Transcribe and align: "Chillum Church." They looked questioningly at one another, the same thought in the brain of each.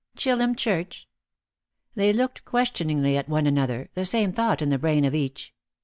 "Chillum 0.17 0.55
Church." 0.57 1.07
They 1.93 2.11
looked 2.11 2.43
questioningly 2.43 3.15
at 3.17 3.29
one 3.29 3.45
another, 3.45 3.91
the 3.93 4.03
same 4.03 4.31
thought 4.33 4.59
in 4.59 4.69
the 4.69 4.79
brain 4.79 5.05
of 5.05 5.13
each. 5.13 5.53